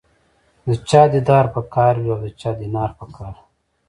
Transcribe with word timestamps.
د 0.67 0.69
چا 0.89 1.01
دیدار 1.13 1.45
په 1.55 1.61
کار 1.75 1.93
وي 2.01 2.09
او 2.15 2.19
د 2.25 2.27
چا 2.41 2.51
دینار 2.59 2.91
په 2.99 3.05
کار 3.15 3.33
وي. 3.39 3.45